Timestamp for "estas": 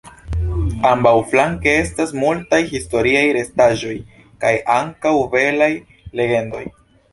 1.81-2.13